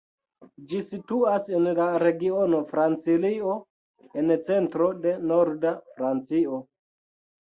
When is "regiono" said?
2.03-2.61